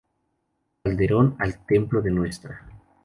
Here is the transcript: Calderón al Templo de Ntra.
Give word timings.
Calderón 0.81 1.35
al 1.37 1.63
Templo 1.67 2.01
de 2.01 2.09
Ntra. 2.09 2.61